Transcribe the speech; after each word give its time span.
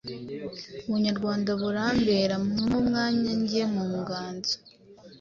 Ubunyarwanda 0.87 1.49
burambera 1.61 2.35
mumpe 2.45 2.73
umwanya 2.83 3.31
nge 3.41 3.61
mu 3.73 3.83
ngazo, 3.97 4.55